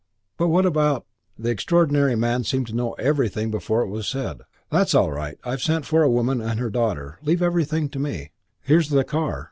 "But 0.35 0.47
what 0.47 0.65
about" 0.65 1.05
The 1.37 1.51
extraordinary 1.51 2.15
man 2.15 2.43
seemed 2.43 2.65
to 2.69 2.75
know 2.75 2.93
everything 2.93 3.51
before 3.51 3.83
it 3.83 3.87
was 3.87 4.07
said. 4.07 4.41
"That's 4.71 4.95
all 4.95 5.11
right. 5.11 5.37
I've 5.43 5.61
sent 5.61 5.85
for 5.85 6.01
a 6.01 6.09
woman 6.09 6.41
and 6.41 6.59
her 6.59 6.71
daughter. 6.71 7.19
Leave 7.21 7.43
everything 7.43 7.87
to 7.89 7.99
me. 7.99 8.31
Here's 8.63 8.89
the 8.89 9.03
car. 9.03 9.39